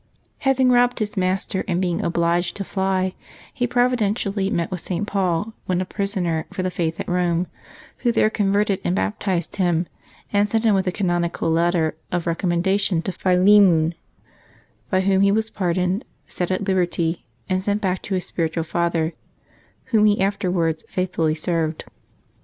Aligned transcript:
Having 0.39 0.71
robbed 0.71 0.97
his 0.97 1.15
master 1.15 1.63
and 1.67 1.79
being 1.79 2.01
obliged 2.01 2.55
to 2.55 2.63
fly, 2.63 3.13
he 3.53 3.67
providentially 3.67 4.49
met 4.49 4.71
with 4.71 4.81
St. 4.81 5.05
Paul, 5.05 5.53
then 5.67 5.79
a 5.79 5.85
prisoner 5.85 6.47
for 6.51 6.63
the 6.63 6.71
faith 6.71 6.99
at 6.99 7.05
Eome, 7.05 7.45
who 7.97 8.11
there 8.11 8.31
converted 8.31 8.81
and 8.83 8.95
baptized 8.95 9.57
him, 9.57 9.85
and 10.33 10.49
sent 10.49 10.63
him 10.63 10.73
with 10.73 10.85
his 10.85 10.95
canonical 10.95 11.51
letter 11.51 11.95
of 12.11 12.25
recommen 12.25 12.63
dation 12.63 13.03
to 13.03 13.11
Philemon, 13.11 13.93
by 14.89 15.01
whom 15.01 15.21
he 15.21 15.31
was 15.31 15.51
pardoned, 15.51 16.03
set 16.25 16.49
at 16.49 16.67
liberty, 16.67 17.23
and 17.47 17.63
sent 17.63 17.79
back 17.79 18.01
to 18.01 18.15
his 18.15 18.25
spiritual 18.25 18.63
father, 18.63 19.13
whom 19.93 20.05
he 20.05 20.19
afterwards 20.19 20.83
faithfully 20.89 21.35
served. 21.35 21.83